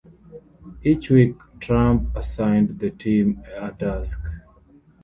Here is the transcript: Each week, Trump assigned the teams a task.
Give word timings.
Each 0.81 1.11
week, 1.11 1.35
Trump 1.59 2.15
assigned 2.15 2.79
the 2.79 2.89
teams 2.89 3.37
a 3.55 3.69
task. 3.69 4.17